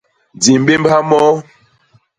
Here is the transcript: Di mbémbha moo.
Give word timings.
Di 0.41 0.53
mbémbha 0.61 0.97
moo. 1.09 1.33